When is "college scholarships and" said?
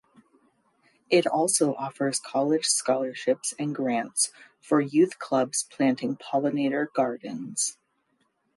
2.19-3.75